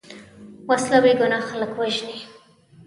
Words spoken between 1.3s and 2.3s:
خلک وژلي